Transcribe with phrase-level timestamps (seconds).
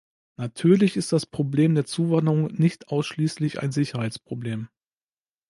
[0.37, 4.67] Natürlich ist das Problem der Zuwanderung nicht ausschließlich ein Sicherheitsproblem.